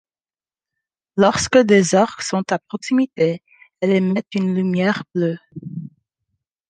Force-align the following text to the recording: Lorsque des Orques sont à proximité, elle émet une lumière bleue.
Lorsque 1.15 1.59
des 1.59 1.93
Orques 1.93 2.23
sont 2.23 2.41
à 2.51 2.57
proximité, 2.57 3.43
elle 3.81 3.91
émet 3.91 4.23
une 4.33 4.55
lumière 4.55 5.03
bleue. 5.13 5.37